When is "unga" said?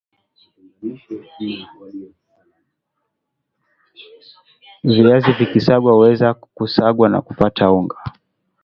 7.71-7.95